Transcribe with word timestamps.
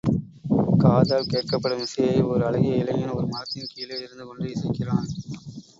காதால் 0.77 1.27
கேட்கப்படும் 1.27 1.81
இசையை, 1.81 2.21
ஓர் 2.21 2.41
அழகிய 2.41 2.75
இளைஞன் 2.75 3.15
ஒரு 3.15 3.27
மரத்தின் 3.27 3.71
கீழே 3.73 4.01
இருந்து 4.01 4.25
கொண்டு 4.25 4.47
இசைக்கிறான். 4.47 5.07